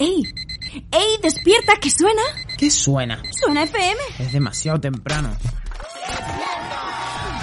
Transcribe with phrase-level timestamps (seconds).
[0.00, 0.22] ¡Ey!
[0.92, 1.18] ¡Ey!
[1.22, 1.74] ¡Despierta!
[1.78, 2.22] ¿Qué suena?
[2.56, 3.22] ¿Qué suena?
[3.38, 4.00] Suena FM.
[4.18, 5.36] Es demasiado temprano.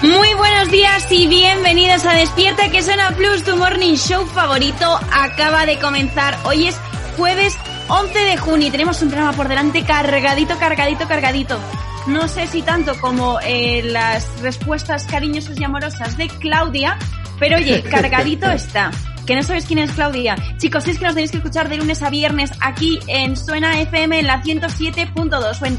[0.02, 5.00] Muy buenos días y bienvenidos a Despierta que suena Plus, tu morning show favorito.
[5.12, 6.36] Acaba de comenzar.
[6.46, 6.80] Hoy es
[7.16, 7.56] jueves
[7.90, 11.60] 11 de junio y tenemos un programa por delante cargadito, cargadito, cargadito.
[12.08, 16.98] No sé si tanto como eh, las respuestas cariñosas y amorosas de Claudia,
[17.38, 18.90] pero oye, cargadito está.
[19.28, 20.36] Que no sabéis quién es Claudia.
[20.58, 24.20] Chicos, es que nos tenéis que escuchar de lunes a viernes aquí en Suena FM
[24.20, 25.78] en la 107.2 o en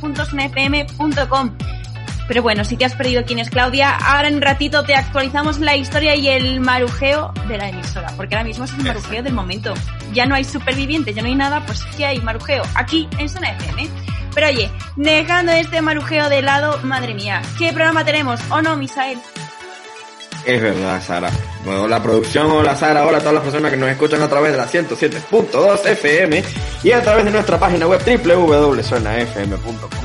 [0.00, 1.52] www.suenafm.com.
[2.26, 5.76] Pero bueno, si te has perdido quién es Claudia, ahora en ratito te actualizamos la
[5.76, 9.74] historia y el marujeo de la emisora, porque ahora mismo es el marujeo del momento.
[10.12, 12.20] Ya no hay supervivientes, ya no hay nada, pues ¿qué hay?
[12.20, 13.88] Marujeo, aquí en Zona FM.
[14.34, 18.40] Pero oye, dejando este marujeo de lado, madre mía, ¿qué programa tenemos?
[18.50, 19.18] ¿O no, Misael?
[20.44, 21.30] Es verdad, Sara.
[21.64, 24.50] Bueno, la producción, hola Sara, hola a todas las personas que nos escuchan a través
[24.52, 26.42] de la 107.2 FM
[26.82, 30.00] y a través de nuestra página web www.zonafm.com.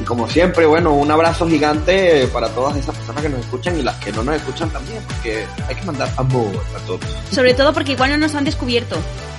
[0.00, 3.82] Y como siempre, bueno, un abrazo gigante para todas esas personas que nos escuchan y
[3.82, 7.00] las que no nos escuchan también, porque hay que mandar amor a todos.
[7.30, 8.96] Sobre todo porque igual no nos han descubierto.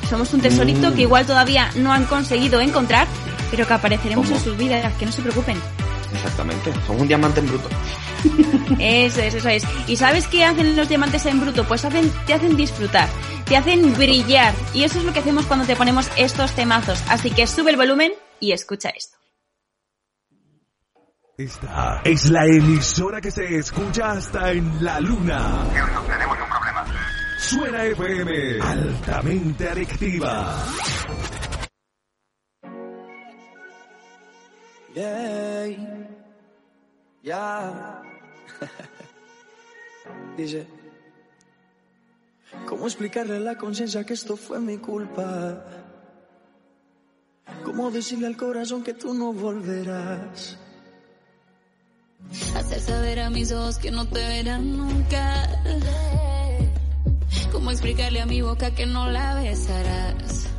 [0.10, 0.94] Somos un tesorito Mm.
[0.94, 3.08] que igual todavía no han conseguido encontrar,
[3.50, 4.38] pero que apareceremos ¿Cómo?
[4.38, 5.58] en sus vidas, que no se preocupen.
[6.14, 7.68] Exactamente, somos un diamante en bruto.
[8.80, 9.64] Eso es, eso es.
[9.88, 11.64] ¿Y sabes qué hacen los diamantes en bruto?
[11.68, 13.10] Pues hacen, te hacen disfrutar,
[13.46, 14.54] te hacen brillar.
[14.74, 17.04] Y eso es lo que hacemos cuando te ponemos estos temazos.
[17.10, 19.18] Así que sube el volumen y escucha esto.
[21.38, 25.66] Esta es la emisora que se escucha hasta en la luna.
[26.08, 26.86] tenemos un problema.
[27.38, 30.66] Suena FM, altamente adictiva.
[34.96, 35.46] Yeah.
[37.26, 38.05] Ya.
[40.38, 40.68] Dice.
[42.68, 45.64] ¿Cómo explicarle a la conciencia que esto fue mi culpa?
[47.64, 50.58] ¿Cómo decirle al corazón que tú no volverás?
[52.56, 55.48] Hacer saber a mis ojos que no te verán nunca.
[57.52, 60.55] ¿Cómo explicarle a mi boca que no la besarás?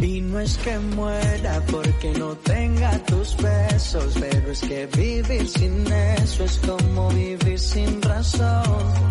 [0.00, 5.86] Y no es que muera porque no tenga tus besos, pero es que vivir sin
[5.92, 9.08] eso es como vivir sin razón.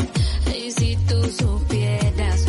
[0.56, 2.45] Y si tú supieras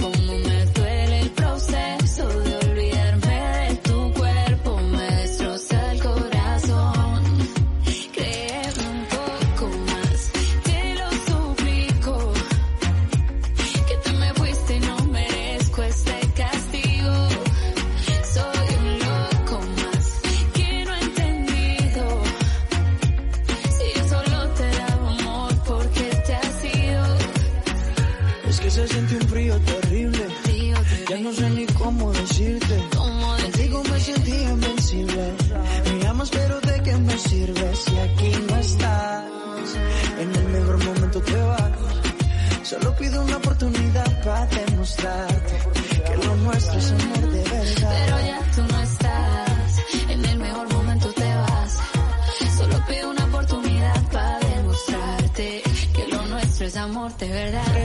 [56.86, 57.75] amor de verdad.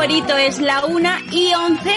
[0.00, 0.36] Favorito.
[0.38, 1.90] Es la 1 y 11.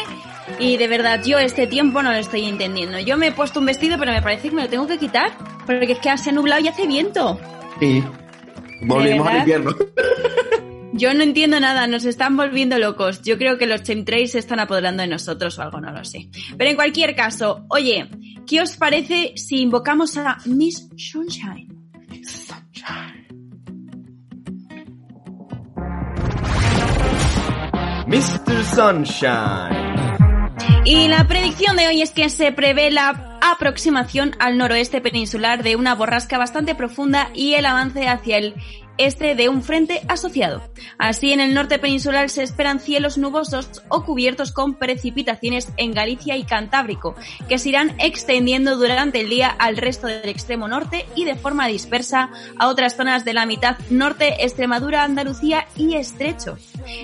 [0.60, 3.00] Y de verdad, yo este tiempo no lo estoy entendiendo.
[3.00, 5.32] Yo me he puesto un vestido, pero me parece que me lo tengo que quitar.
[5.66, 7.40] Porque es que se ha nublado y hace viento.
[7.80, 8.04] Sí.
[8.82, 9.74] Volvimos al invierno.
[10.96, 13.22] Yo no entiendo nada, nos están volviendo locos.
[13.24, 16.28] Yo creo que los chemtrails se están apoderando de nosotros o algo, no lo sé.
[16.58, 18.10] Pero en cualquier caso, oye,
[18.46, 21.70] ¿qué os parece si invocamos a Miss Sunshine?
[28.14, 28.64] Mr.
[28.64, 29.74] Sunshine.
[30.86, 35.76] Y la predicción de hoy es que se prevé la aproximación al noroeste peninsular de
[35.76, 38.54] una borrasca bastante profunda y el avance hacia el
[39.00, 40.62] este de un frente asociado.
[41.00, 46.38] Así, en el norte peninsular se esperan cielos nubosos o cubiertos con precipitaciones en Galicia
[46.38, 47.16] y Cantábrico,
[47.50, 51.66] que se irán extendiendo durante el día al resto del extremo norte y de forma
[51.66, 56.60] dispersa a otras zonas de la mitad norte, Extremadura, Andalucía y Estrecho.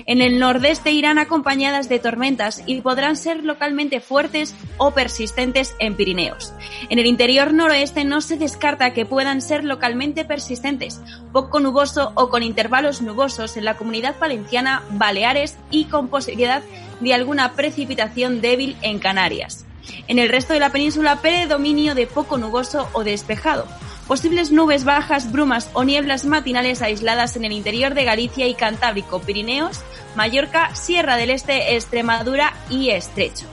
[0.06, 5.96] En el nordeste irán acompañadas de tormentas y podrán ser localmente fuertes o persistentes en
[5.96, 6.52] Pirineos.
[6.88, 11.00] En el interior noroeste no se descarta que puedan ser localmente persistentes,
[11.32, 16.62] poco nuboso o con intervalos nubosos en la comunidad valenciana, Baleares y con posibilidad
[17.00, 19.66] de alguna precipitación débil en Canarias.
[20.08, 23.66] En el resto de la península predominio de poco nuboso o despejado.
[24.10, 29.20] Posibles nubes bajas, brumas o nieblas matinales aisladas en el interior de Galicia y Cantábrico,
[29.20, 29.82] Pirineos,
[30.16, 33.46] Mallorca, Sierra del Este, Extremadura y Estrecho.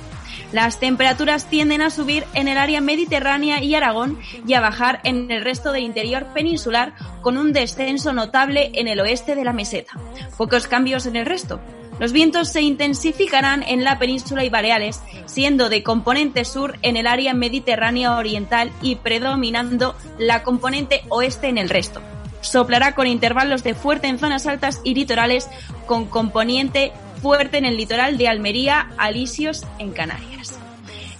[0.52, 4.18] Las temperaturas tienden a subir en el área mediterránea y Aragón
[4.48, 9.00] y a bajar en el resto del interior peninsular con un descenso notable en el
[9.00, 9.94] oeste de la meseta.
[10.38, 11.62] Pocos cambios en el resto.
[12.00, 17.08] Los vientos se intensificarán en la península y Baleares, siendo de componente sur en el
[17.08, 22.02] área mediterránea oriental y predominando la componente oeste en el resto.
[22.42, 25.50] Soplará con intervalos de fuerte en zonas altas y litorales,
[25.88, 26.92] con componente
[27.22, 30.60] fuerte en el litoral de Almería, Alisios, en Canarias.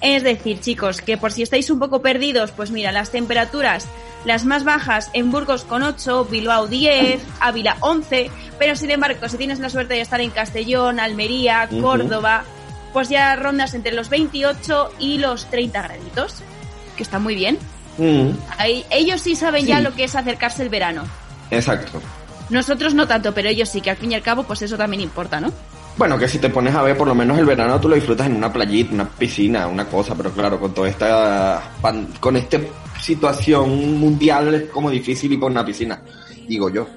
[0.02, 3.88] Es decir, chicos, que por si estáis un poco perdidos, pues mira, las temperaturas,
[4.26, 8.30] las más bajas en Burgos con 8, Bilbao 10, Ávila 11,
[8.60, 11.68] pero sin embargo, si tienes la suerte de estar en Castellón, Almería.
[11.82, 12.44] Córdoba,
[12.94, 16.36] pues ya rondas entre los 28 y los 30 graditos,
[16.96, 17.58] que está muy bien.
[17.98, 21.04] Mm, Ahí, ellos sí saben ya lo que es acercarse el verano.
[21.52, 22.02] exacto.
[22.50, 25.02] Nosotros no tanto, pero ellos sí, que al fin y al cabo, pues eso también
[25.02, 25.52] importa, ¿no?
[25.98, 28.28] Bueno, que si te pones a ver, por lo menos el verano tú lo disfrutas
[28.28, 31.72] en una playita, una piscina, una cosa, pero claro, con toda esta
[32.20, 32.60] con esta
[33.02, 36.02] situación mundial es como difícil ir por una piscina,
[36.48, 36.88] digo yo.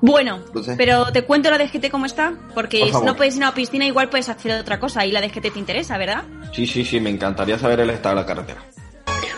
[0.00, 3.42] Bueno, Entonces- pero te cuento la DGT cómo está, porque Por si no puedes ir
[3.42, 6.24] a una piscina, igual puedes hacer otra cosa y la DGT te interesa, ¿verdad?
[6.52, 8.60] Sí, sí, sí, me encantaría saber el estado de la carretera.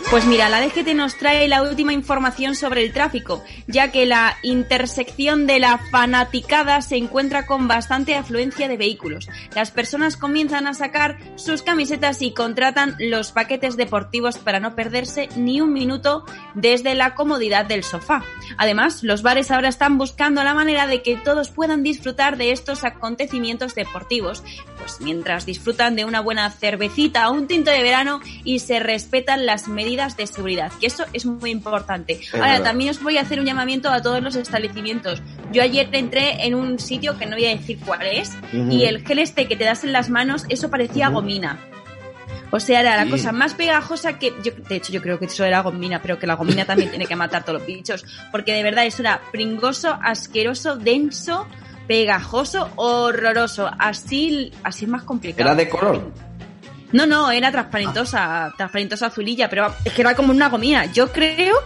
[0.08, 4.36] Pues mira, la DGT nos trae la última información sobre el tráfico, ya que la
[4.42, 9.28] intersección de la fanaticada se encuentra con bastante afluencia de vehículos.
[9.56, 15.28] Las personas comienzan a sacar sus camisetas y contratan los paquetes deportivos para no perderse
[15.34, 16.24] ni un minuto
[16.54, 18.22] desde la comodidad del sofá.
[18.58, 22.84] Además, los bares ahora están buscando la manera de que todos puedan disfrutar de estos
[22.84, 24.44] acontecimientos deportivos,
[24.78, 29.46] pues mientras disfrutan de una buena cervecita o un tinto de verano y se respetan
[29.46, 32.20] las medidas de seguridad, que eso es muy importante.
[32.32, 32.64] Ahora, verdad.
[32.64, 35.22] también os voy a hacer un llamamiento a todos los establecimientos.
[35.52, 39.06] Yo ayer entré en un sitio que no voy a decir cuál es y el
[39.06, 41.58] gel este que te das en las manos, eso parecía gomina.
[42.52, 43.10] O sea, era la Sí.
[43.10, 44.32] cosa más pegajosa que...
[44.44, 47.06] Yo, de hecho, yo creo que eso era gomina, pero que la gomina también tiene
[47.06, 48.04] que matar todos los bichos.
[48.30, 51.46] Porque de verdad eso era pringoso, asqueroso, denso,
[51.88, 53.68] pegajoso, horroroso.
[53.78, 55.50] Así, así es más complicado.
[55.50, 56.12] ¿Era de color?
[56.92, 60.86] No, no, era transparentosa, transparentosa azulilla, pero es que era como una gomina.
[60.86, 61.56] Yo creo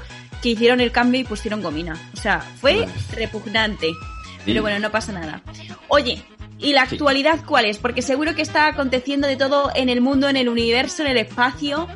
[0.42, 1.94] que hicieron el cambio y pusieron gomina.
[2.14, 3.88] O sea, fue repugnante.
[3.88, 4.42] Sí.
[4.46, 5.42] Pero bueno, no pasa nada.
[5.88, 6.22] Oye,
[6.58, 6.94] ¿y la Sí.
[6.94, 7.78] actualidad cuál es?
[7.78, 11.18] Porque seguro que está aconteciendo de todo en el mundo, en el universo, en el
[11.18, 11.86] espacio.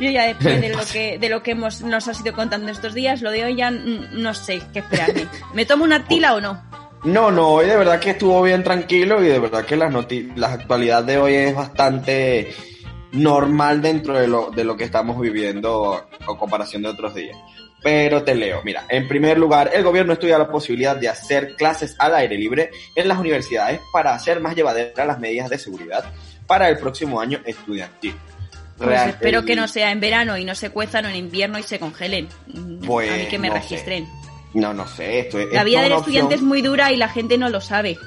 [0.00, 2.94] Yo ya después de lo que, de lo que hemos, nos has ido contando estos
[2.94, 5.26] días, lo de hoy ya no sé qué esperarme.
[5.52, 6.62] ¿Me tomo una tila o no?
[7.04, 9.92] No, no, hoy de verdad que estuvo bien tranquilo y de verdad que las
[10.36, 12.52] la actualidad de hoy es bastante
[13.12, 17.36] normal dentro de lo, de lo que estamos viviendo a comparación de otros días.
[17.82, 21.96] Pero te leo, mira, en primer lugar, el gobierno estudia la posibilidad de hacer clases
[21.98, 26.04] al aire libre en las universidades para hacer más llevaderas las medidas de seguridad
[26.46, 28.14] para el próximo año estudiantil.
[28.76, 31.62] Pues espero que no sea en verano y no se cuezan o en invierno y
[31.62, 32.28] se congelen.
[32.86, 34.06] Pues, a mí que me no sé.
[34.54, 35.52] No, no sé, esto es...
[35.52, 37.98] La vida del estudiante es muy dura y la gente no lo sabe.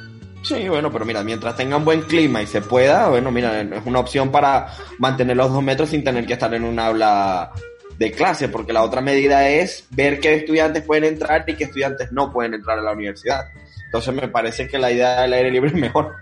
[0.42, 4.00] Sí, bueno, pero mira, mientras tengan buen clima y se pueda, bueno, mira, es una
[4.00, 4.68] opción para
[5.00, 7.52] mantener los dos metros sin tener que estar en un aula
[7.98, 12.12] de clase, porque la otra medida es ver qué estudiantes pueden entrar y qué estudiantes
[12.12, 13.46] no pueden entrar a la universidad.
[13.86, 16.14] Entonces me parece que la idea del aire libre es mejor.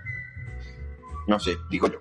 [1.26, 1.98] No sé, digo yo.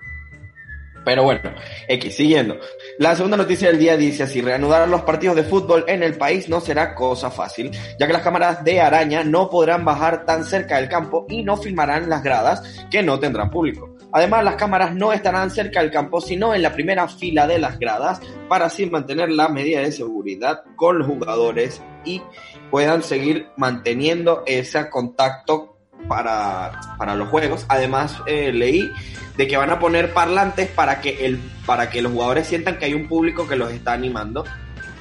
[1.03, 1.51] Pero bueno,
[1.87, 2.59] X, siguiendo.
[2.99, 6.47] La segunda noticia del día dice así, reanudar los partidos de fútbol en el país
[6.47, 10.77] no será cosa fácil, ya que las cámaras de araña no podrán bajar tan cerca
[10.77, 13.95] del campo y no filmarán las gradas que no tendrán público.
[14.13, 17.79] Además, las cámaras no estarán cerca del campo, sino en la primera fila de las
[17.79, 22.21] gradas, para así mantener la medida de seguridad con los jugadores y
[22.69, 25.70] puedan seguir manteniendo ese contacto
[26.11, 27.65] para, para los juegos.
[27.69, 28.91] Además, eh, leí
[29.37, 32.83] de que van a poner parlantes para que, el, para que los jugadores sientan que
[32.83, 34.43] hay un público que los está animando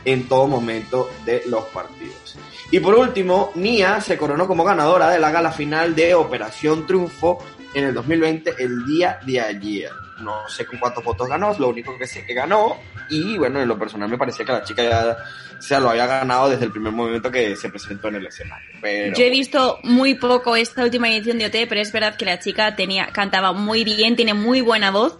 [0.04, 2.38] en todo momento de los partidos.
[2.70, 7.44] Y por último, Nia se coronó como ganadora de la gala final de Operación Triunfo
[7.74, 9.90] en el 2020, el día de ayer.
[10.20, 12.76] No sé con cuántos votos ganó, lo único que sé que ganó.
[13.08, 15.16] Y bueno, en lo personal me parecía que la chica ya
[15.60, 18.68] se lo había ganado desde el primer momento que se presentó en el escenario.
[18.80, 19.16] Pero...
[19.16, 22.38] Yo he visto muy poco esta última edición de OT, pero es verdad que la
[22.38, 25.18] chica tenía, cantaba muy bien, tiene muy buena voz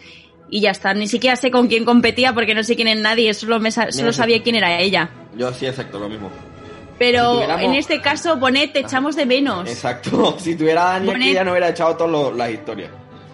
[0.49, 0.94] y ya está.
[0.94, 4.12] Ni siquiera sé con quién competía porque no sé quién es nadie, solo, me, solo
[4.12, 5.11] sabía quién era ella.
[5.37, 6.30] Yo sí, exacto, lo mismo.
[6.99, 9.68] Pero Si tuviéramos- en este caso, Bonet, te echamos de menos.
[9.68, 10.37] Exacto.
[10.40, 12.90] Si tuviera Dani aquí, ya no hubiera echado todas las historias.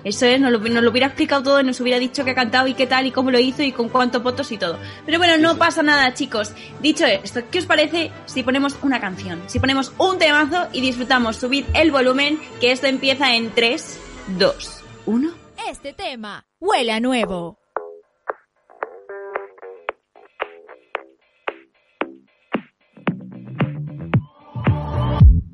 [0.07, 2.69] Eso es, nos lo, nos lo hubiera explicado todo, nos hubiera dicho qué ha cantado
[2.69, 4.79] y qué tal y cómo lo hizo y con cuántos votos y todo.
[5.05, 6.53] Pero bueno, no pasa nada, chicos.
[6.81, 9.43] Dicho esto, ¿qué os parece si ponemos una canción?
[9.49, 13.99] Si ponemos un temazo y disfrutamos, subid el volumen, que esto empieza en 3,
[14.39, 15.35] 2, 1.
[15.69, 17.59] Este tema huele a nuevo.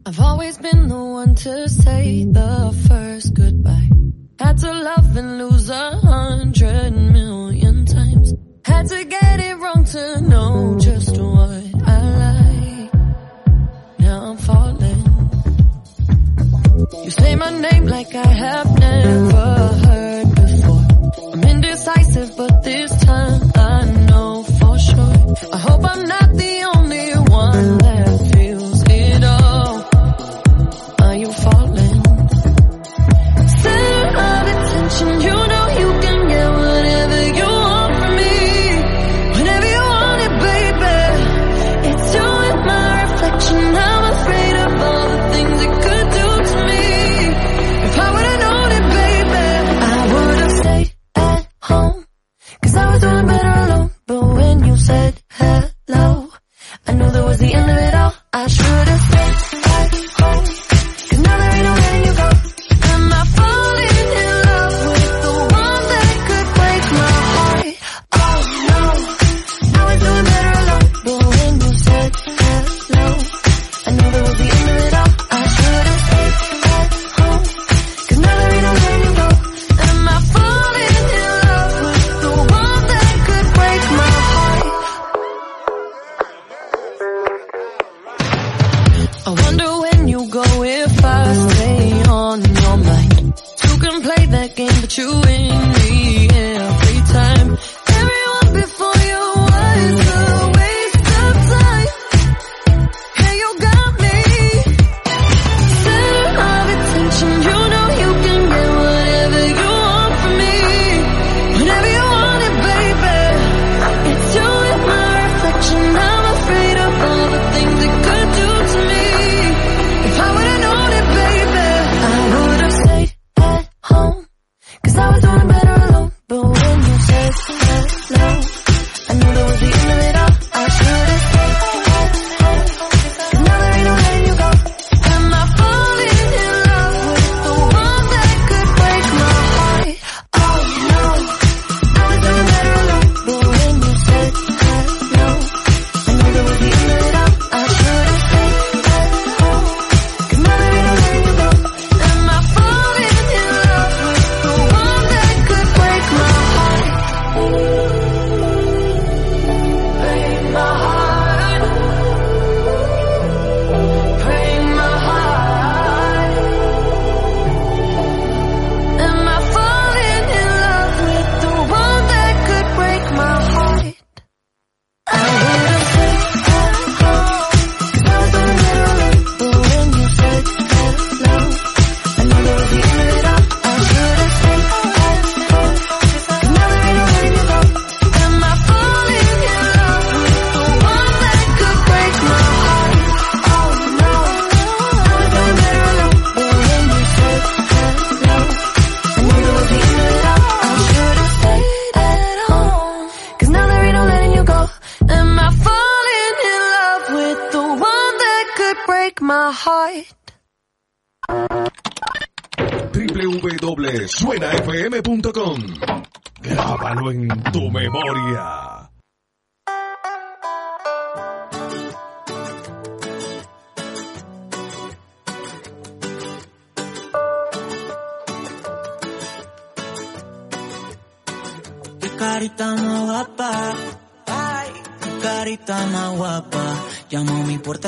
[0.04, 4.01] I've always been the one to say the first goodbye.
[4.52, 6.01] not a loving loser.
[94.54, 95.81] but you win.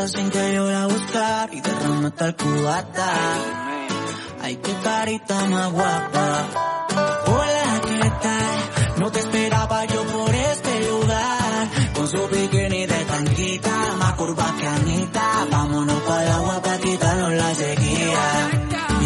[0.07, 3.11] Sin que yo la buscar y derramó tal cubata.
[4.43, 6.47] Ay, qué carita más guapa.
[7.27, 9.01] Hola, ¿qué tal?
[9.01, 11.69] No te esperaba yo por este lugar.
[11.95, 15.47] Con su bikini de tanquita, más curva que Anita.
[15.51, 18.51] Vámonos para la agua para quitarnos la sequía.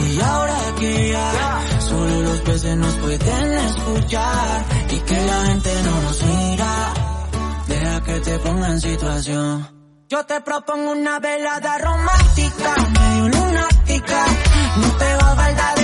[0.05, 6.03] Y ahora que ya solo los peces nos pueden escuchar y que la gente no
[6.03, 6.93] nos mira,
[7.69, 9.78] deja que te ponga en situación.
[10.09, 14.25] Yo te propongo una velada romántica, medio lunática,
[14.79, 15.78] no te va a faltar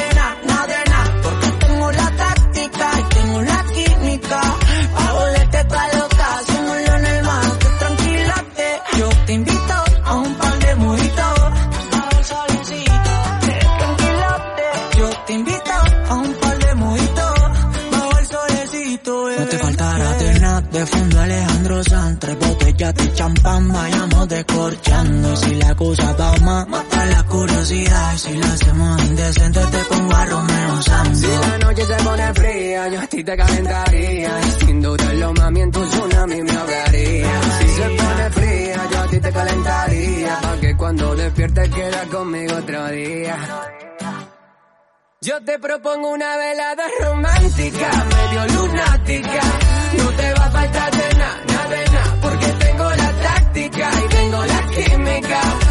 [42.14, 43.36] conmigo otro día.
[45.20, 49.40] Yo te propongo una velada romántica, medio lunática.
[49.98, 54.66] No te va a faltar de nada, nada, porque tengo la táctica y tengo la
[54.68, 55.63] química.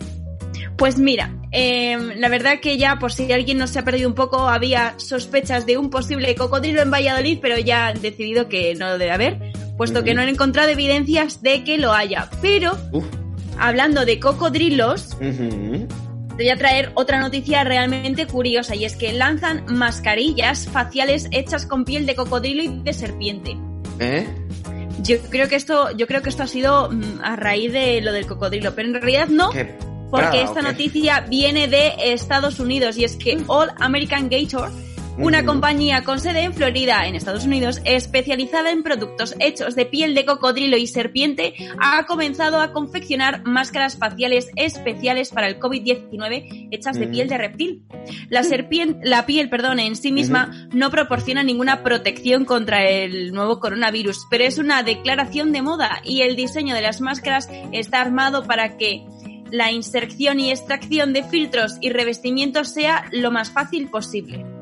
[0.78, 4.16] Pues mira, Eh, la verdad que ya, por si alguien no se ha perdido un
[4.16, 8.88] poco, había sospechas de un posible cocodrilo en Valladolid, pero ya han decidido que no
[8.88, 12.28] lo debe haber, puesto que no han encontrado evidencias de que lo haya.
[12.42, 12.76] Pero,
[13.60, 15.16] hablando de cocodrilos.
[16.38, 21.66] Te voy a traer otra noticia realmente curiosa, y es que lanzan mascarillas faciales hechas
[21.66, 23.58] con piel de cocodrilo y de serpiente.
[24.00, 24.28] ¿Eh?
[25.02, 28.12] Yo creo que esto, yo creo que esto ha sido mm, a raíz de lo
[28.14, 29.76] del cocodrilo, pero en realidad no, ¿Qué?
[30.10, 34.72] porque esta noticia viene de Estados Unidos y es que All American Gator,
[35.18, 40.16] una compañía con sede en Florida, en Estados Unidos, especializada en productos hechos de piel
[40.16, 46.98] de cocodrilo y serpiente, ha comenzado a confeccionar máscaras faciales especiales para el COVID-19 hechas
[46.98, 47.14] de Ujú.
[47.14, 47.84] piel de reptil.
[48.30, 54.44] La piel perdón, en sí misma no proporciona ninguna protección contra el nuevo coronavirus, pero
[54.44, 59.06] es una declaración de moda y el diseño de las máscaras está armado para que
[59.52, 64.53] la inserción y extracción de filtros y revestimientos sea lo más fácil posible.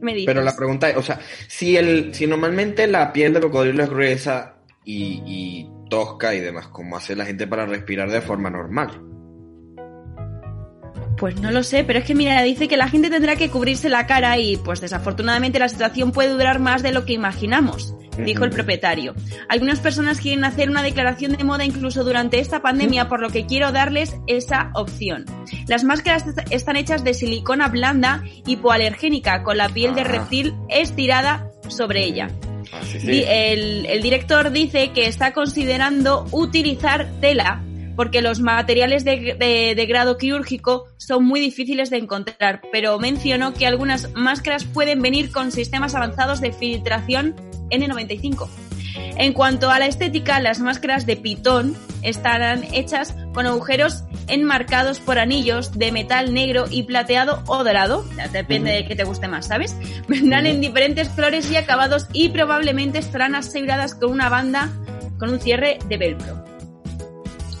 [0.00, 0.26] Me dices.
[0.26, 3.90] Pero la pregunta es, o sea, si el, si normalmente la piel de cocodrilo es
[3.90, 8.90] gruesa y, y tosca y demás, ¿cómo hace la gente para respirar de forma normal?
[11.18, 13.90] Pues no lo sé, pero es que mira, dice que la gente tendrá que cubrirse
[13.90, 18.44] la cara y pues desafortunadamente la situación puede durar más de lo que imaginamos, dijo
[18.44, 19.14] el propietario.
[19.48, 23.46] Algunas personas quieren hacer una declaración de moda incluso durante esta pandemia, por lo que
[23.46, 25.24] quiero darles esa opción.
[25.68, 30.04] Las máscaras est- están hechas de silicona blanda hipoalergénica con la piel de Ah.
[30.04, 32.28] reptil estirada sobre ella.
[32.84, 33.24] Sí.
[33.26, 37.62] El, el director dice que está considerando utilizar tela
[38.00, 43.52] porque los materiales de, de- de grado quirúrgico son muy difíciles de encontrar, pero mencionó
[43.52, 47.36] que algunas máscaras pueden venir con sistemas avanzados de filtración
[47.68, 48.48] N95.
[49.18, 55.18] En cuanto a la estética, las máscaras de pitón estarán hechas con agujeros enmarcados por
[55.18, 59.76] anillos de metal negro y plateado o dorado, depende de qué te guste más, ¿sabes?
[60.08, 64.70] Vendrán en diferentes colores y acabados y probablemente estarán aseguradas con una banda
[65.18, 66.42] con un cierre de velcro.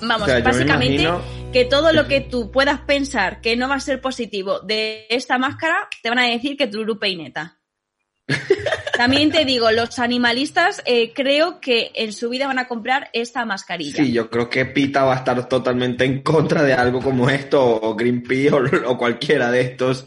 [0.02, 3.74] Vamos, O sea, básicamente imagino- que todo lo que tú puedas pensar que no va
[3.76, 7.59] a ser positivo de esta máscara, te van a decir que tururú peineta.
[9.00, 13.46] También te digo, los animalistas eh, creo que en su vida van a comprar esta
[13.46, 13.96] mascarilla.
[13.96, 17.80] Sí, yo creo que PITA va a estar totalmente en contra de algo como esto,
[17.80, 20.04] o Greenpeace, o, o cualquiera de estos,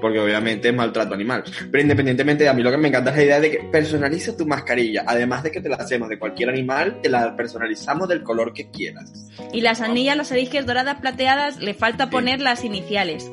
[0.00, 1.42] porque obviamente es maltrato animal.
[1.72, 4.46] Pero independientemente, a mí lo que me encanta es la idea de que personaliza tu
[4.46, 5.02] mascarilla.
[5.08, 8.70] Además de que te la hacemos de cualquier animal, te la personalizamos del color que
[8.70, 9.12] quieras.
[9.52, 13.28] Y las anillas, las eliges doradas plateadas, le falta poner las iniciales.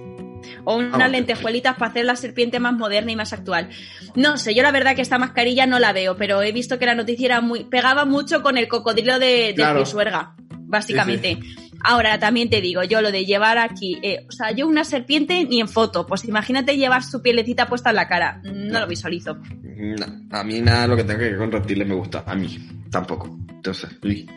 [0.66, 1.12] O unas Vamos.
[1.12, 3.70] lentejuelitas para hacer la serpiente más moderna y más actual.
[4.16, 6.86] No sé, yo la verdad que esta mascarilla no la veo, pero he visto que
[6.86, 9.80] la noticia era muy, pegaba mucho con el cocodrilo de, de Claro.
[9.84, 11.38] Pisuerga, básicamente.
[11.86, 15.44] Ahora, también te digo, yo lo de llevar aquí, eh, o sea, yo una serpiente
[15.44, 19.36] ni en foto, pues imagínate llevar su pielecita puesta en la cara, no lo visualizo.
[19.76, 22.24] No, a mí nada lo que tenga que ver con reptiles me gusta.
[22.26, 22.58] A mí
[22.90, 23.38] tampoco.
[23.50, 24.30] Entonces, uy,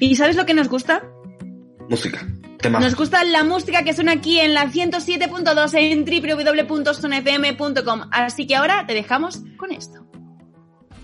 [0.00, 1.04] ¿Y sabes lo que nos gusta?
[1.88, 2.26] música.
[2.70, 8.02] Nos gusta la música que suena aquí en la 107.2 en www.sonfm.com.
[8.10, 10.06] Así que ahora te dejamos con esto.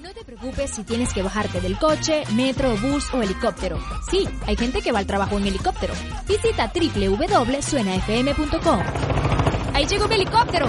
[0.02, 3.78] No te preocupes si tienes que bajarte del coche, metro, bus o helicóptero.
[4.10, 5.92] Sí, hay gente que va al trabajo en helicóptero.
[6.26, 8.80] Visita www.suenafm.com.
[9.74, 10.68] ¡Ahí llegó mi helicóptero!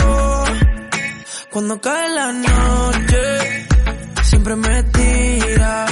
[1.51, 3.67] Cuando cae la noche,
[4.23, 5.85] siempre me tira.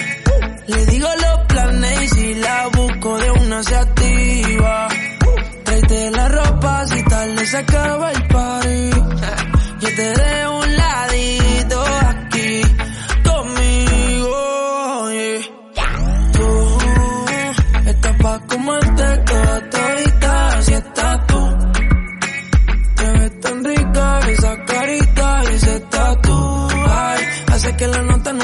[0.67, 4.87] Le digo los planes y si la busco de una se activa.
[5.65, 8.89] Tráete la ropa si tarde se acaba el party.
[9.81, 10.68] Yo te dejo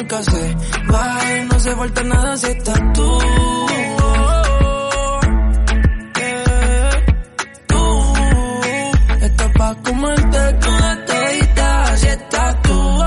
[0.08, 3.20] no se falta nada si estás tú.
[6.20, 7.06] Yeah,
[7.68, 8.14] tú.
[9.22, 13.04] Estás pa' comerte toda todita si estás tú.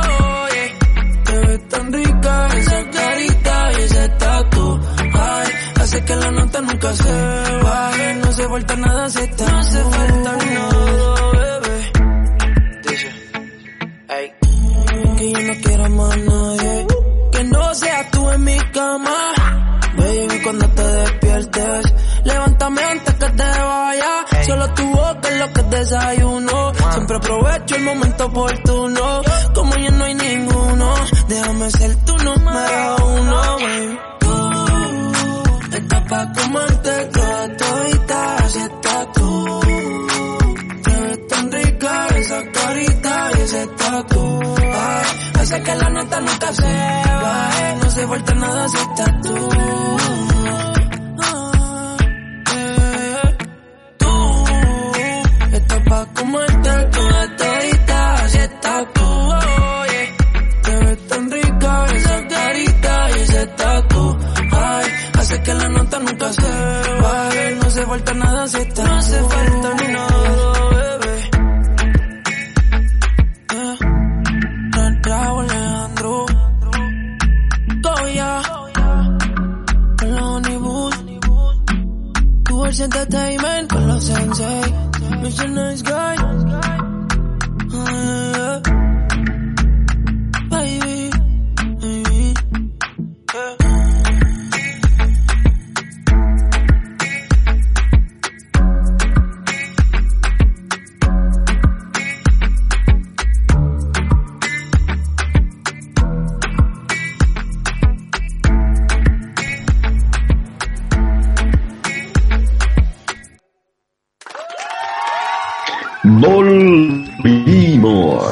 [1.25, 4.81] Te ves tan rica esa carita y ese tatu.
[5.15, 5.49] Ay,
[5.81, 7.13] hace que la nota nunca se
[7.63, 8.15] baje.
[8.15, 10.38] No se falta nada si estás No se falta
[25.89, 26.73] desayuno.
[26.93, 29.23] Siempre aprovecho el momento oportuno.
[29.55, 30.95] Como ya no hay ninguno,
[31.29, 33.99] déjame ser tu número uno, baby.
[35.71, 39.61] Tú estás pa' comerte toda todita, así estás tú.
[40.85, 44.41] Te ves tan rica esa carita y ese tatu.
[44.59, 45.07] Ay,
[45.41, 47.51] hace que la nota nunca se va.
[47.83, 50.28] No se falta nada si estás tú.
[67.89, 68.67] Falta nada se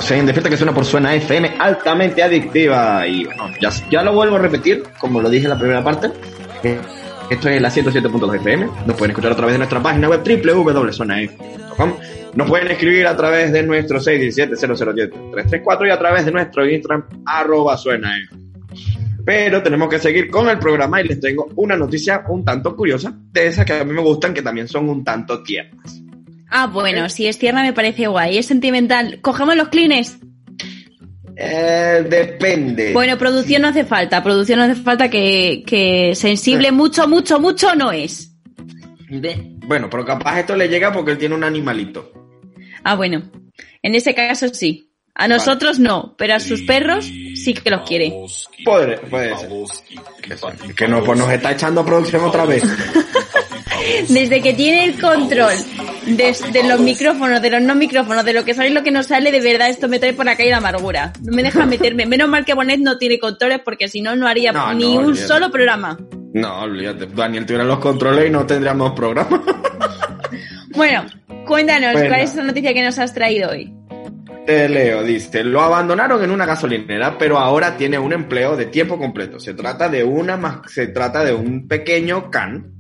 [0.06, 3.04] Volvimos en Despierta que suena por Suena FM altamente adictiva.
[3.08, 3.26] Y
[3.90, 6.12] ya, lo vuelvo a repetir, como lo dije en la primera parte.
[6.62, 6.78] que
[7.28, 8.66] Esto es la 107.2 FM.
[8.86, 11.94] Nos pueden escuchar a través de nuestra página web www.zonaf.com.
[12.34, 17.76] Nos pueden escribir a través de nuestro 617-007-334 y a través de nuestro Instagram arroba
[17.76, 18.12] suena
[19.24, 23.12] Pero tenemos que seguir con el programa y les tengo una noticia un tanto curiosa,
[23.32, 26.05] de esas que a mí me gustan, que también son un tanto tiernas.
[26.48, 28.38] Ah, bueno, si es tierna me parece guay.
[28.38, 29.20] Es sentimental.
[29.20, 30.18] ¿Cogemos los clines?
[31.37, 32.92] Eh, depende.
[32.92, 34.22] Bueno, producción no hace falta.
[34.22, 38.32] Producción no hace falta que, que sensible mucho, mucho, mucho no es.
[39.66, 42.12] Bueno, pero capaz esto le llega porque él tiene un animalito.
[42.85, 43.22] Ah, bueno.
[43.82, 44.92] En ese caso sí.
[45.18, 48.12] A nosotros no, pero a sus perros sí que los quiere.
[48.64, 49.48] Puede, puede ser.
[50.22, 52.62] Que, que no, pues nos está echando producción otra vez.
[54.09, 55.54] Desde que tiene el control
[56.06, 58.90] de, de los micrófonos, de los no micrófonos, de lo que sale y lo que
[58.90, 61.12] no sale, de verdad esto me trae por la calle de amargura.
[61.22, 62.06] No me deja meterme.
[62.06, 65.00] Menos mal que Bonet no tiene controles porque si no, no haría No, ni no,
[65.00, 65.28] un olvídate.
[65.28, 65.98] solo programa.
[66.34, 67.06] No, olvídate.
[67.06, 69.42] Daniel tuviera los controles y no tendríamos programa.
[70.74, 71.06] Bueno,
[71.46, 72.08] cuéntanos, Bueno.
[72.10, 73.72] ¿cuál es la noticia que nos has traído hoy?
[74.44, 78.98] Te leo, dice, lo abandonaron en una gasolinera, pero ahora tiene un empleo de tiempo
[78.98, 79.40] completo.
[79.40, 82.74] Se trata de una se trata de un pequeño can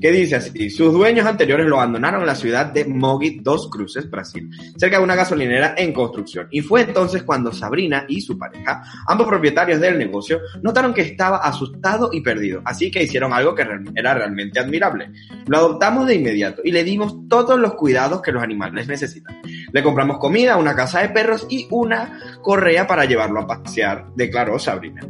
[0.00, 4.10] que dice así, sus dueños anteriores lo abandonaron en la ciudad de Mogi dos Cruces,
[4.10, 6.48] Brasil, cerca de una gasolinera en construcción.
[6.50, 11.38] Y fue entonces cuando Sabrina y su pareja, ambos propietarios del negocio, notaron que estaba
[11.38, 15.10] asustado y perdido, así que hicieron algo que era realmente admirable.
[15.46, 19.40] Lo adoptamos de inmediato y le dimos todos los cuidados que los animales necesitan.
[19.72, 24.58] Le compramos comida, una casa de perros y una correa para llevarlo a pasear, declaró
[24.58, 25.00] Sabrina.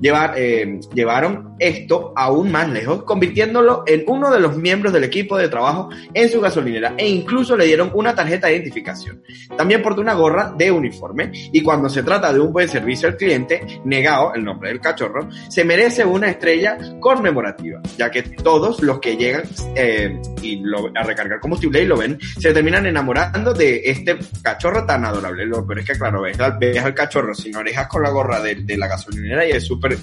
[0.00, 5.36] Llevar, eh, llevaron esto aún más lejos, convirtiéndolo en uno de los miembros del equipo
[5.36, 9.22] de trabajo en su gasolinera e incluso le dieron una tarjeta de identificación.
[9.56, 13.16] También portó una gorra de uniforme y cuando se trata de un buen servicio al
[13.16, 19.00] cliente, negado el nombre del cachorro, se merece una estrella conmemorativa, ya que todos los
[19.00, 19.44] que llegan
[19.76, 24.84] eh, y lo, a recargar combustible y lo ven, se terminan enamorando de este cachorro
[24.84, 25.46] tan adorable.
[25.46, 28.88] Lo es que, claro, ves, ves al cachorro sin orejas con la gorra de, la
[28.88, 29.96] gasolinera y es súper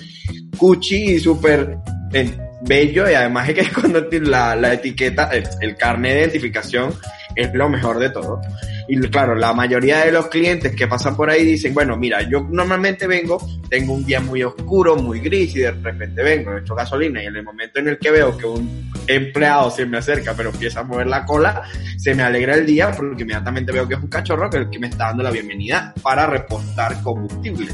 [0.57, 1.77] cuchi y súper
[2.61, 6.93] bello y además es que cuando la, la etiqueta, el, el carnet de identificación
[7.35, 8.41] es lo mejor de todo.
[8.87, 12.45] Y claro, la mayoría de los clientes que pasan por ahí dicen, bueno, mira, yo
[12.49, 17.23] normalmente vengo, tengo un día muy oscuro, muy gris y de repente vengo, echo gasolina
[17.23, 20.49] y en el momento en el que veo que un empleado se me acerca pero
[20.49, 21.63] empieza a mover la cola,
[21.97, 24.87] se me alegra el día porque inmediatamente veo que es un cachorro que, que me
[24.87, 27.67] está dando la bienvenida para repostar combustible.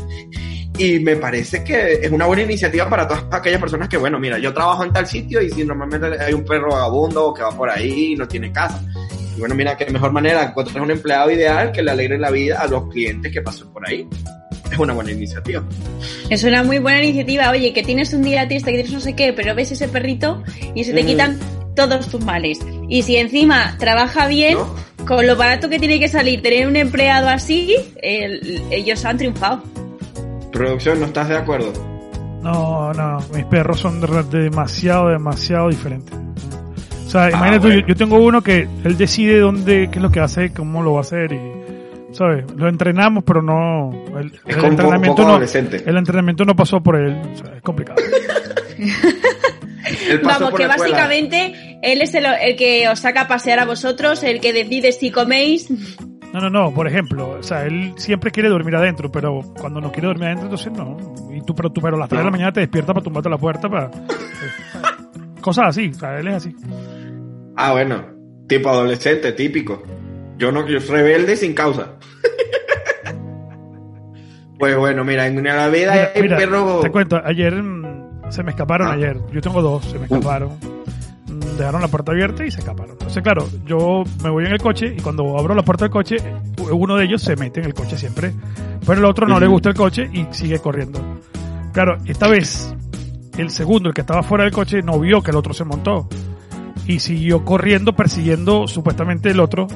[0.77, 4.37] Y me parece que es una buena iniciativa para todas aquellas personas que, bueno, mira,
[4.37, 7.69] yo trabajo en tal sitio y si normalmente hay un perro vagabundo que va por
[7.69, 8.83] ahí y no tiene casa.
[9.35, 12.59] Y bueno, mira, qué mejor manera encontrar un empleado ideal que le alegre la vida
[12.59, 14.07] a los clientes que pasen por ahí.
[14.71, 15.63] Es una buena iniciativa.
[16.29, 17.49] Es una muy buena iniciativa.
[17.51, 20.43] Oye, que tienes un día triste, que tienes no sé qué, pero ves ese perrito
[20.75, 21.05] y se te Mm.
[21.05, 21.39] quitan
[21.75, 22.59] todos tus males.
[22.89, 24.57] Y si encima trabaja bien,
[25.07, 29.63] con lo barato que tiene que salir tener un empleado así, el- ellos han triunfado.
[30.57, 31.71] Producción, ¿no estás de acuerdo?
[32.41, 36.13] No, no, mis perros son de- demasiado, demasiado diferentes.
[37.05, 37.81] O sea, Ah, imagínate, bueno.
[37.81, 40.93] yo, yo tengo uno que él decide dónde, qué es lo que hacer, cómo lo
[40.93, 41.39] va a hacer y,
[42.13, 42.45] ¿sabes?
[42.55, 45.83] Lo entrenamos, pero no, el, Es el como un poco- entrenamiento poco no, adolescente.
[45.85, 48.01] el entrenamiento no pasó por él, o sea, es complicado.
[50.23, 50.75] Vamos, que escuela.
[50.77, 54.91] básicamente él es el, el que os saca a pasear a vosotros, el que decide
[54.91, 55.69] si coméis.
[56.39, 59.91] No, no, no, por ejemplo, o sea, él siempre quiere dormir adentro, pero cuando no
[59.91, 60.95] quiere dormir adentro, entonces no.
[61.33, 63.29] Y tú, pero tú, pero a las 3 de la mañana te despiertas para tumbarte
[63.29, 63.89] la puerta para...
[65.41, 66.55] Cosas así, o sea, él es así.
[67.55, 68.05] Ah, bueno.
[68.47, 69.81] Tipo adolescente, típico.
[70.37, 71.93] Yo no, yo soy rebelde sin causa.
[74.59, 76.79] pues bueno, mira, en la vida Mira, hay mira, perro.
[76.81, 78.93] te cuento, ayer mm, se me escaparon Ah.
[78.93, 79.17] ayer.
[79.31, 80.51] Yo tengo dos, se me escaparon.
[81.57, 82.91] Dejaron la puerta abierta y se escaparon.
[82.91, 86.17] Entonces, claro, yo me voy en el coche y cuando abro la puerta del coche,
[86.71, 88.31] uno de ellos se mete en el coche siempre.
[88.85, 89.41] Pero el otro no Ujú.
[89.41, 90.99] le gusta el coche y sigue corriendo.
[91.73, 92.73] Claro, esta vez,
[93.37, 96.07] el segundo, el que estaba fuera del coche, no vio que el otro se montó.
[96.85, 99.67] Y siguió corriendo, persiguiendo supuestamente el otro.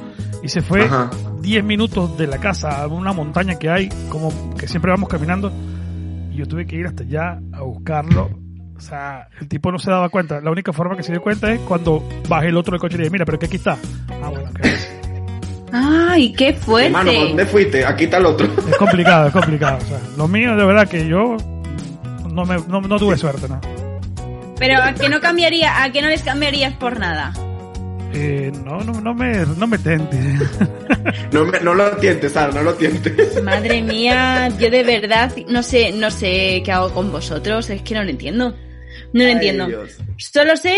[0.43, 1.09] Y se fue Ajá.
[1.41, 5.51] 10 minutos de la casa a una montaña que hay, como que siempre vamos caminando.
[6.31, 8.29] Y yo tuve que ir hasta allá a buscarlo.
[8.81, 10.41] O sea, el tipo no se daba cuenta.
[10.41, 12.97] La única forma que se dio cuenta es cuando bajé el otro del coche y
[12.97, 13.77] le dije, mira, pero que aquí está.
[14.23, 14.49] Ah, bueno,
[15.71, 16.87] ¡Ay, qué fuerte!
[16.87, 17.85] Hermano, ¿por dónde fuiste?
[17.85, 18.47] Aquí está el otro.
[18.67, 19.77] es complicado, es complicado.
[19.77, 21.37] O sea, lo mío, de verdad, que yo
[22.33, 23.61] no, me, no, no tuve suerte, ¿no?
[24.57, 27.33] Pero a que no cambiaría, a que no les cambiarías por nada.
[28.13, 30.17] Eh, no, no, no me, no me tente.
[31.31, 33.41] No, me- no lo tientes, Sara, no lo tientes.
[33.41, 37.95] Madre mía, yo de verdad no sé, no sé qué hago con vosotros, es que
[37.95, 38.53] no lo entiendo.
[39.13, 39.67] No lo Ay, entiendo.
[39.67, 39.97] Dios.
[40.17, 40.75] Solo sé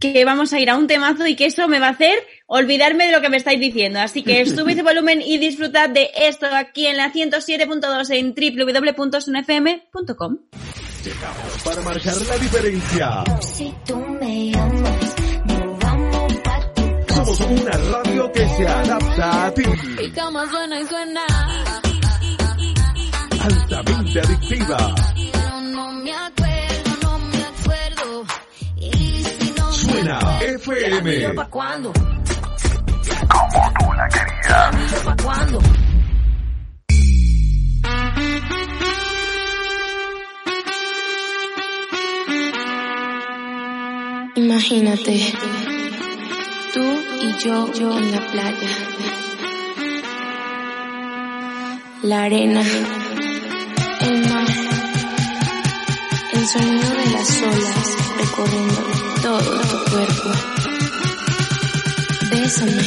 [0.00, 3.06] que vamos a ir a un temazo y que eso me va a hacer olvidarme
[3.06, 4.00] de lo que me estáis diciendo.
[4.00, 10.38] Así que subid el volumen y disfrutad de esto aquí en la 107.2 en www.sunfm.com.
[11.64, 15.14] Para marcar la diferencia, Si tú me llamas,
[15.46, 19.62] nos vamos pa' tu somos una radio que se adapta a ti.
[19.98, 21.20] Mi cama suena y suena.
[23.40, 24.94] Altamente adictiva.
[25.14, 26.12] Pero no me
[30.06, 31.34] FM.
[33.28, 34.74] Como tú la querías.
[44.36, 45.32] Imagínate,
[46.74, 48.68] tú y yo, yo en la playa.
[52.02, 52.62] La arena,
[54.00, 54.48] el mar,
[56.32, 58.82] el sonido de las olas recorriendo
[59.22, 60.30] todo tu cuerpo.
[62.30, 62.82] Bésame,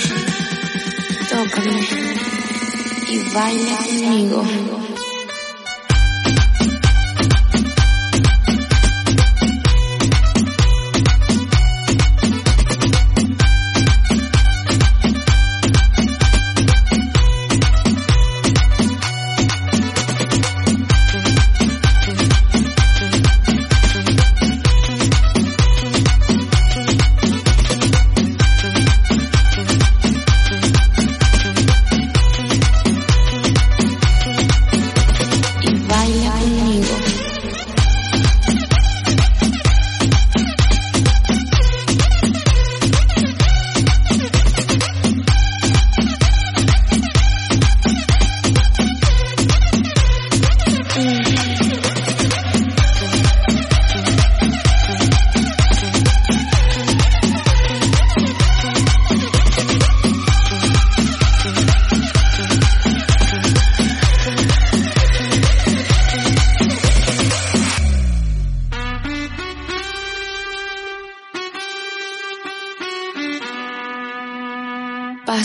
[1.29, 1.87] tócame
[3.07, 4.86] y baila conmigo.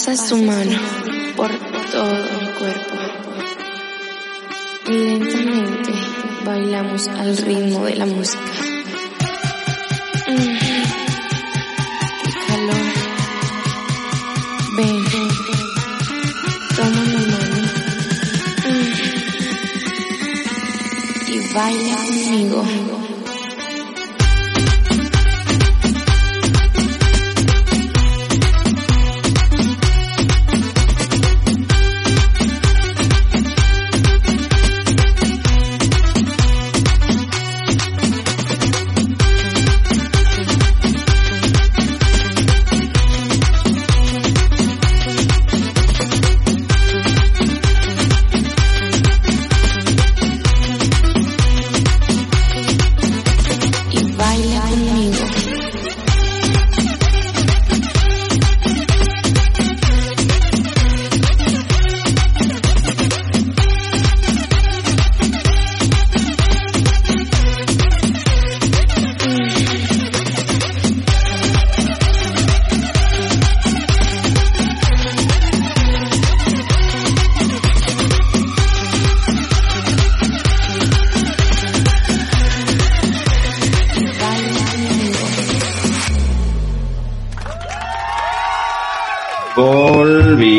[0.05, 0.81] Pasa su mano
[1.37, 1.49] por
[1.93, 2.95] todo mi cuerpo.
[4.89, 5.93] Y lentamente
[6.45, 8.43] bailamos al ritmo de la música.
[10.27, 10.59] Mm,
[12.21, 12.87] ¡Qué calor!
[14.77, 15.05] Ven,
[16.75, 17.61] toma mi mano.
[18.67, 18.93] Mm,
[21.31, 22.91] y baila conmigo.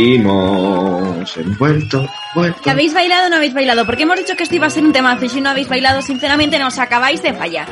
[0.04, 1.38] Volvimos.
[1.38, 2.62] Hemos vuelto, vuelto.
[2.62, 3.86] ¿Que habéis bailado o no habéis bailado?
[3.86, 6.02] Porque hemos dicho que esto iba a ser un temazo y si no habéis bailado,
[6.02, 7.68] sinceramente nos acabáis de fallar.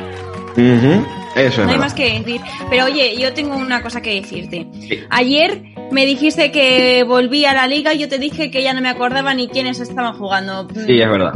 [0.56, 1.02] Eso
[1.34, 1.78] es No hay verdad.
[1.78, 2.40] más que decir.
[2.68, 4.66] Pero oye, yo tengo una cosa que decirte.
[5.10, 8.80] Ayer me dijiste que volví a la liga y yo te dije que ya no
[8.80, 10.68] me acordaba ni quiénes estaban jugando.
[10.86, 11.32] Sí, es verdad.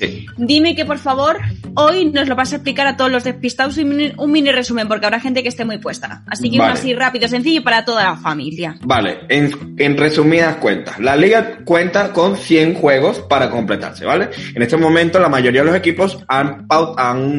[0.00, 0.26] Sí.
[0.38, 1.38] Dime que por favor
[1.74, 4.88] hoy nos lo vas a explicar a todos los despistados un mini, un mini resumen
[4.88, 6.22] porque habrá gente que esté muy puesta.
[6.26, 6.72] Así que Vale.
[6.72, 8.76] uno así rápido, sencillo y para toda la familia.
[8.82, 14.30] Vale, en, en resumidas cuentas, la liga cuenta con 100 juegos para completarse, ¿vale?
[14.54, 16.66] En este momento la mayoría de los equipos han,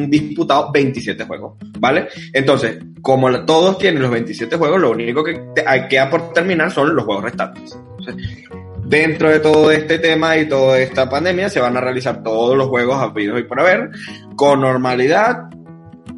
[0.08, 2.08] disputado 27 juegos, ¿vale?
[2.32, 5.40] Entonces, como todos tienen los 27 juegos, lo único que
[5.88, 7.76] queda por terminar son los juegos restantes.
[7.98, 8.48] Entonces,
[8.92, 12.68] dentro de todo este tema y toda esta pandemia se van a realizar todos los
[12.68, 13.88] juegos habidos y por haber
[14.36, 15.48] con normalidad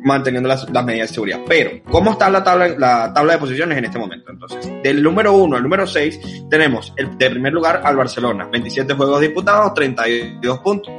[0.02, 1.40] manteniendo las, medidas de seguridad.
[1.46, 4.32] Pero, ¿cómo está la tabla, la tabla de posiciones en este momento?
[4.32, 8.92] Entonces, del número 1 al número 6 tenemos el de primer lugar al Barcelona, 27
[8.94, 10.92] juegos disputados, 32 puntos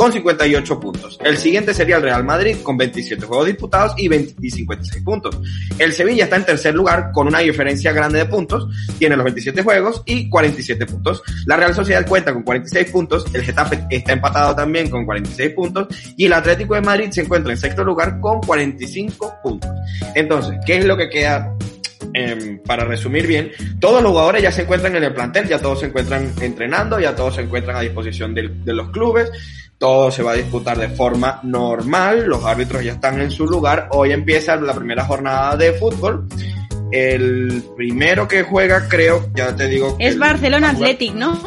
[0.00, 1.18] con 58 puntos.
[1.22, 5.38] El siguiente sería el Real Madrid con 27 juegos disputados y, 20 y 56 puntos.
[5.78, 8.66] El Sevilla está en tercer lugar con una diferencia grande de puntos,
[8.98, 11.22] tiene los 27 juegos y 47 puntos.
[11.44, 15.88] La Real Sociedad cuenta con 46 puntos, el Getafe está empatado también con 46 puntos
[16.16, 19.70] y el Atlético de Madrid se encuentra en sexto lugar con 45 puntos.
[20.14, 21.54] Entonces, ¿qué es lo que queda
[22.14, 25.80] em, para resumir bien, todos los jugadores ya se encuentran en el plantel, ya todos
[25.80, 29.30] se encuentran entrenando, ya todos se encuentran a disposición de, los clubes,
[29.80, 33.88] todo se va a disputar de forma normal, los árbitros ya están en su lugar,
[33.92, 36.26] hoy empieza la primera jornada de fútbol,
[36.92, 39.96] el primero que juega creo, ya te digo...
[39.98, 41.40] Es el- Barcelona Athletic, ¿no?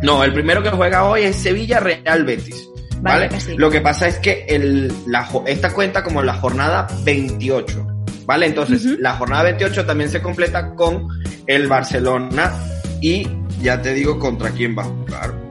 [0.00, 2.68] no, el primero que juega hoy es Sevilla Real Betis.
[3.00, 3.28] Vale, ¿Vale?
[3.30, 3.56] casi.
[3.56, 7.84] Lo que pasa es que el, la, esta cuenta como la jornada 28.
[8.26, 8.46] ¿Vale?
[8.46, 11.08] Entonces, la jornada 28 también se completa con
[11.46, 12.52] el Barcelona
[13.00, 13.26] y
[13.60, 15.45] ya te digo contra quién va a jugar.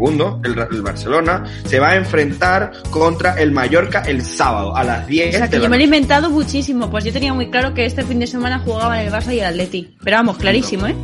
[0.00, 4.82] Un Segundo, el, el Barcelona se va a enfrentar contra el Mallorca el sábado a
[4.82, 6.90] las 10 O sea, de que yo me lo he inventado muchísimo.
[6.90, 9.46] Pues yo tenía muy claro que este fin de semana jugaban el Barça y el
[9.46, 9.94] Atleti.
[10.02, 10.94] Pero vamos, clarísimo, ¿eh?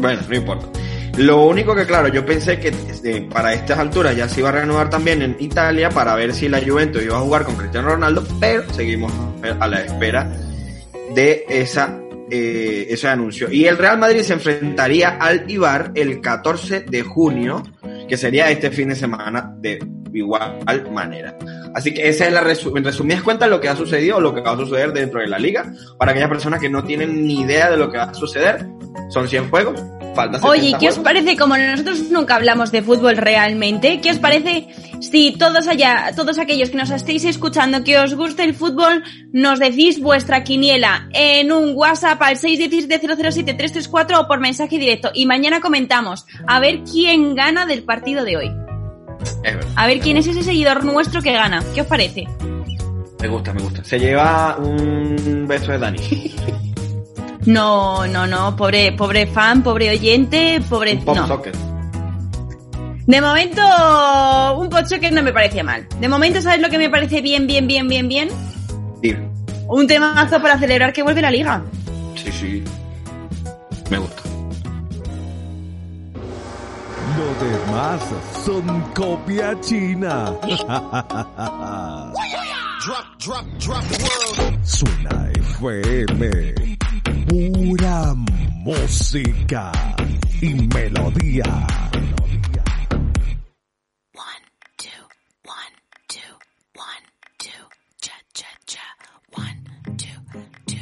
[0.00, 0.66] Bueno, no importa.
[1.16, 2.72] Lo único que, claro, yo pensé que
[3.32, 6.60] para estas alturas ya se iba a reanudar también en Italia para ver si la
[6.60, 9.10] Juventus iba a jugar con Cristiano Ronaldo, pero seguimos
[9.58, 10.30] a la espera
[11.14, 11.98] de esa,
[12.30, 13.50] eh, ese anuncio.
[13.50, 17.62] Y el Real Madrid se enfrentaría al Ibar el 14 de junio,
[18.08, 19.78] que sería este fin de semana de
[20.12, 20.58] igual
[20.92, 21.36] manera.
[21.74, 24.34] Así que esa es la resu- en resumidas cuentas lo que ha sucedido o lo
[24.34, 25.70] que va a suceder dentro de la liga.
[25.98, 28.66] Para aquellas personas que no tienen ni idea de lo que va a suceder,
[29.10, 29.82] son 100 juegos.
[30.16, 31.36] Falta 70 Oye, ¿qué os parece?
[31.36, 34.66] Como nosotros nunca hablamos de fútbol realmente, ¿qué os parece
[35.00, 39.58] si todos allá, todos aquellos que nos estéis escuchando, que os guste el fútbol, nos
[39.58, 45.10] decís vuestra quiniela en un WhatsApp al 617-007-334 o por mensaje directo?
[45.14, 48.50] Y mañana comentamos a ver quién gana del partido de hoy.
[49.76, 51.62] A ver quién es ese seguidor nuestro que gana.
[51.74, 52.26] ¿Qué os parece?
[53.20, 53.84] Me gusta, me gusta.
[53.84, 55.98] Se lleva un beso de Dani.
[57.46, 60.96] No, no, no, pobre, pobre fan, pobre oyente, pobre...
[60.98, 61.26] Pop no.
[61.26, 61.56] Socket.
[63.06, 63.62] De momento,
[64.58, 65.86] un pocho que no me parece mal.
[66.00, 68.28] De momento, ¿sabes lo que me parece bien, bien, bien, bien, bien?
[69.68, 71.62] Un temazo para celebrar que vuelve la liga.
[72.16, 72.64] Sí, sí.
[73.90, 74.22] Me gusta.
[77.16, 78.02] Lo demás
[78.44, 80.34] son copia china.
[84.64, 86.75] Suena FM.
[87.28, 89.72] Pura música
[90.40, 91.66] y melodía.
[94.14, 94.44] One,
[94.78, 94.88] two,
[95.44, 95.74] one,
[96.08, 96.20] two,
[96.74, 97.04] one,
[97.38, 97.50] two,
[98.00, 98.80] cha, cha, cha.
[99.34, 99.64] One,
[99.96, 100.06] two,
[100.66, 100.76] two,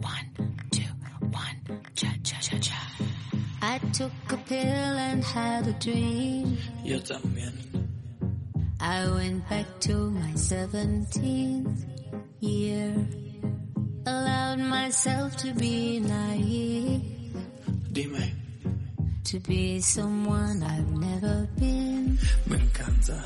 [0.00, 0.82] one, two,
[1.20, 2.96] one, cha, cha, cha, cha.
[3.62, 6.56] I took a pill and had a dream.
[6.84, 7.52] Yo también.
[8.80, 11.84] I went back to my 17th
[12.40, 12.94] year.
[14.06, 17.02] Allowed myself to be naive.
[17.92, 18.30] Dime,
[19.24, 22.18] To be someone I've never been.
[22.46, 23.20] me encanta.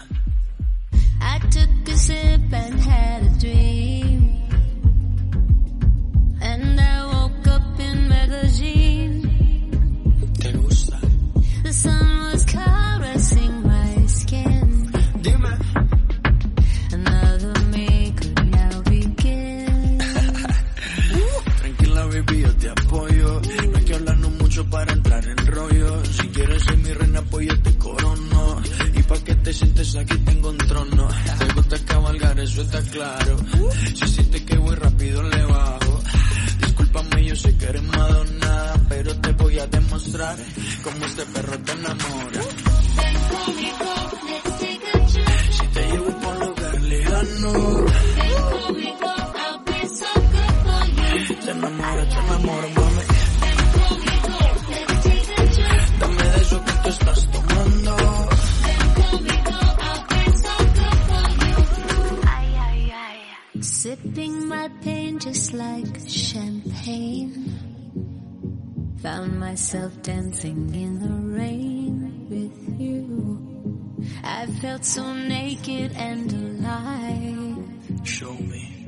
[69.74, 74.06] Myself dancing in the rain with you.
[74.22, 78.06] I felt so naked and alive.
[78.06, 78.86] Show me.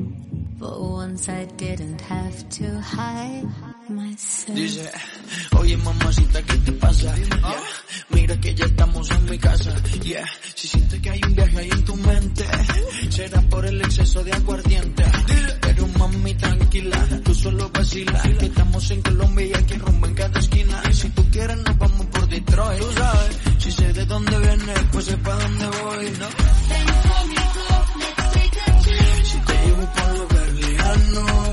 [0.61, 3.49] For once I didn't have to hide
[3.89, 4.57] myself.
[4.57, 4.91] Dice,
[5.59, 7.14] oye mamacita, ¿qué te pasa?
[7.16, 7.62] Yeah,
[8.11, 9.74] Mira que ya estamos en mi casa.
[10.05, 10.24] Yeah,
[10.55, 11.20] si sientes que hay
[11.57, 12.45] viaje ahí en tu mente,
[13.11, 15.05] será por el exceso de aguardiente.
[15.61, 18.23] Pero mami, tranquila, tú solo vacila.
[18.39, 20.83] Que estamos en Colombia y aquí rumbo en cada esquina.
[20.93, 22.81] Si tú quieres, nos vamos por Detroit.
[22.81, 26.27] Tú sabes, si sé de dónde vienes, pues sé pa' dónde voy, ¿no?
[29.25, 31.46] Si te llevo por un lugar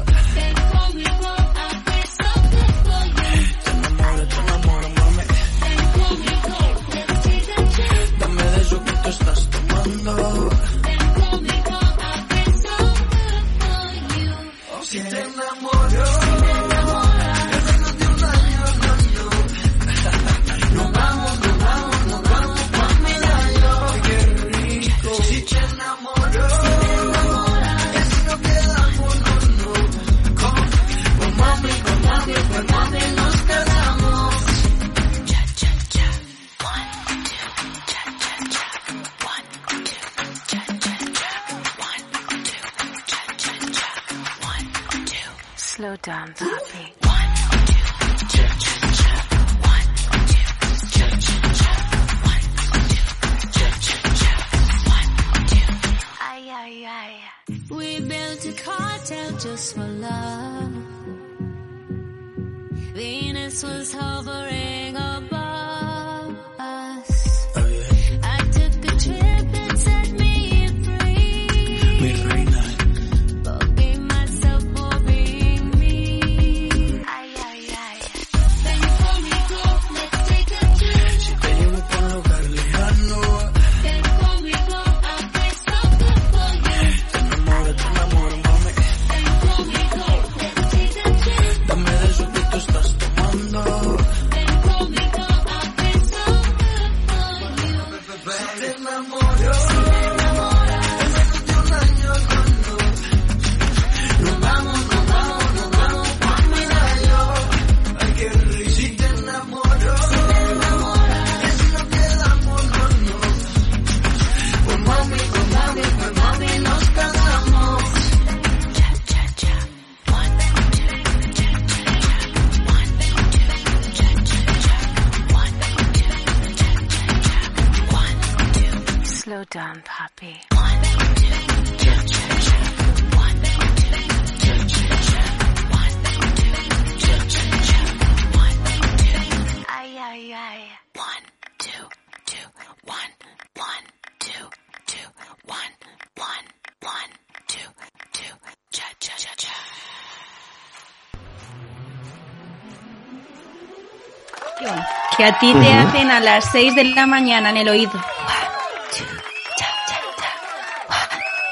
[155.23, 157.93] Que a ti te hacen a las 6 de la mañana en el oído.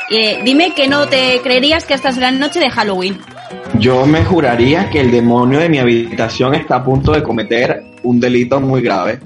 [0.09, 3.17] Eh, dime que no te creerías que esta es la noche de Halloween.
[3.79, 8.19] Yo me juraría que el demonio de mi habitación está a punto de cometer un
[8.19, 9.21] delito muy grave.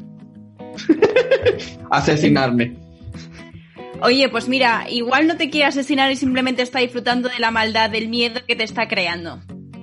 [1.90, 2.76] Asesinarme.
[4.04, 7.90] Oye, pues mira, igual no te quiere asesinar y simplemente está disfrutando de la maldad,
[7.90, 9.40] del miedo que te está creando.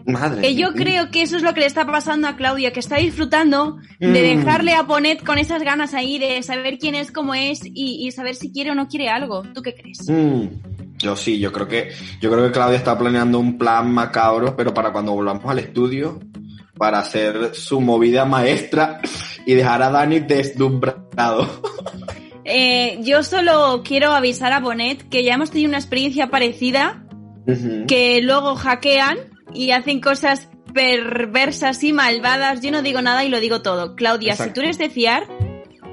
[0.06, 0.40] Madre.
[0.42, 2.96] Que yo creo que eso es lo que le está pasando a Claudia, que está
[2.96, 4.12] disfrutando de Mm.
[4.12, 8.10] dejarle a Ponet con esas ganas ahí de saber quién es, cómo es y, y
[8.12, 9.42] saber si quiere o no quiere algo.
[9.54, 10.08] ¿Tú qué crees?
[10.08, 10.46] Mm,
[10.98, 11.90] Yo sí, yo creo que
[12.20, 16.20] yo creo que Claudia está planeando un plan macabro, pero para cuando volvamos al estudio,
[16.78, 19.00] para hacer su movida maestra
[19.46, 21.48] y dejar a Dani deslumbrado.
[22.44, 27.04] Eh, yo solo quiero avisar a Bonet que ya hemos tenido una experiencia parecida,
[27.88, 29.18] que luego hackean
[29.54, 32.60] y hacen cosas perversas y malvadas.
[32.60, 33.94] Yo no digo nada y lo digo todo.
[33.94, 35.26] Claudia, si tú eres de fiar,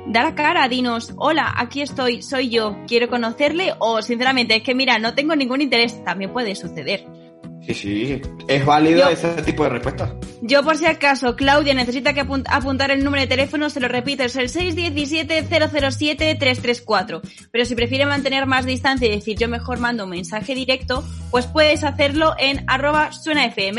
[0.08, 4.74] da la cara, dinos, hola, aquí estoy, soy yo, quiero conocerle o sinceramente es que
[4.76, 7.06] mira, no tengo ningún interés, también puede suceder.
[7.66, 8.22] Sí, sí.
[8.48, 10.14] Es válido Yo- ese tipo de respuesta.
[10.42, 13.88] Yo por si acaso, Claudia necesita que apun- apuntar el número de teléfono, se lo
[13.88, 17.22] repito, es el 617-007-334.
[17.52, 21.48] Pero si prefiere mantener más distancia y decir yo mejor mando un mensaje directo, pues
[21.48, 23.78] puedes hacerlo en arroba suenafm.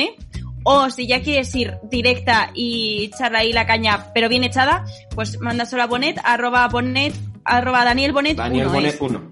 [0.62, 5.41] O si ya quieres ir directa y echarle ahí la caña, pero bien echada, pues
[5.41, 7.14] mándaselo a Bonet, arroba Bonet,
[7.45, 8.37] arroba Daniel Bonet.
[8.37, 9.01] Daniel uno Bonet es.
[9.01, 9.22] 1.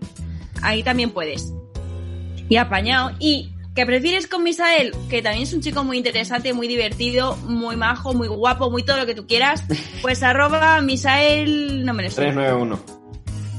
[0.62, 1.52] Ahí también puedes.
[2.48, 3.10] Y apañado.
[3.18, 7.76] Y que prefieres con Misael, que también es un chico muy interesante, muy divertido, muy
[7.76, 9.62] majo, muy guapo, muy todo lo que tú quieras,
[10.02, 12.22] pues arroba Misael, no me lo sé.
[12.22, 12.76] 391.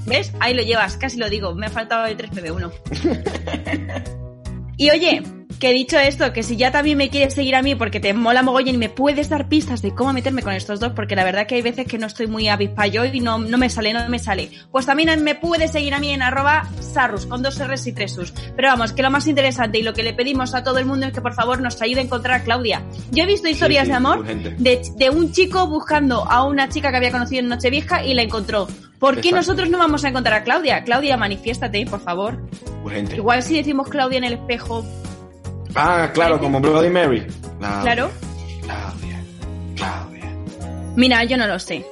[0.08, 0.34] ¿Ves?
[0.42, 2.70] Ahí lo llevas, casi lo digo, me ha faltado el 391.
[4.78, 5.24] y oye,
[5.60, 8.14] que he dicho esto, que si ya también me quieres seguir a mí porque te
[8.14, 11.26] mola mogollón y me puedes dar pistas de cómo meterme con estos dos, porque la
[11.26, 13.94] verdad que hay veces que no estoy muy avispa yo y no, no me sale,
[13.94, 14.50] no me sale.
[14.72, 18.18] Pues también me puedes seguir a mí en arroba sarrus, con dos R's y tres
[18.18, 18.34] U's.
[18.56, 21.08] Pero vamos, que lo más interesante y lo que le pedimos a todo el mundo
[21.08, 22.82] es que por favor nos ayude a encontrar a Claudia.
[23.12, 26.90] Yo he visto historias sí, de amor de, de un chico buscando a una chica
[26.90, 28.68] que había conocido en Nochevieja y la encontró.
[28.98, 30.84] ¿Por qué nosotros no vamos a encontrar a Claudia?
[30.84, 32.38] Claudia, manifiéstate, por favor.
[32.84, 33.16] Urgente.
[33.16, 34.86] Igual si decimos Claudia en el espejo,
[35.76, 37.26] Ah, claro, como Bloody Mary.
[37.60, 38.12] Claudia, claro.
[38.62, 39.24] Claudia.
[39.76, 40.36] Claudia.
[40.96, 41.86] Mira, yo no lo sé.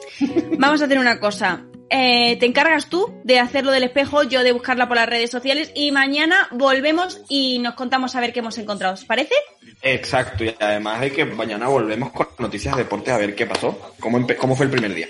[0.58, 1.62] Vamos a hacer una cosa.
[1.90, 5.72] Eh, te encargas tú de hacerlo del espejo, yo de buscarla por las redes sociales
[5.74, 8.96] y mañana volvemos y nos contamos a ver qué hemos encontrado.
[8.96, 9.36] ¿Os parece?
[9.82, 13.94] Exacto, y además de que mañana volvemos con noticias de deportes a ver qué pasó,
[14.02, 15.08] cómo, cómo fue el primer día.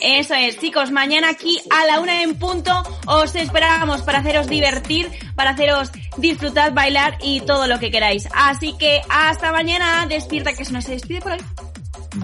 [0.00, 2.72] Eso es, chicos, mañana aquí a la una en punto
[3.06, 8.28] os esperamos para haceros divertir, para haceros disfrutar, bailar y todo lo que queráis.
[8.34, 11.38] Así que hasta mañana, despierta que no se despide por hoy.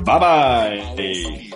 [0.05, 1.53] Bye bye.